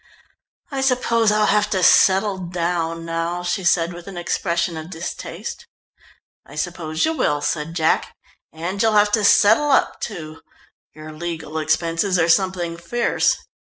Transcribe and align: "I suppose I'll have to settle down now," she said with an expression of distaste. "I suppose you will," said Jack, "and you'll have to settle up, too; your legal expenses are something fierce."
"I 0.71 0.81
suppose 0.81 1.31
I'll 1.31 1.45
have 1.45 1.69
to 1.69 1.83
settle 1.83 2.39
down 2.39 3.05
now," 3.05 3.43
she 3.43 3.63
said 3.63 3.93
with 3.93 4.07
an 4.07 4.17
expression 4.17 4.75
of 4.75 4.89
distaste. 4.89 5.67
"I 6.43 6.55
suppose 6.55 7.05
you 7.05 7.13
will," 7.15 7.39
said 7.41 7.75
Jack, 7.75 8.15
"and 8.51 8.81
you'll 8.81 8.93
have 8.93 9.11
to 9.11 9.23
settle 9.23 9.69
up, 9.69 9.99
too; 10.01 10.41
your 10.95 11.11
legal 11.13 11.59
expenses 11.59 12.17
are 12.17 12.29
something 12.29 12.77
fierce." 12.77 13.45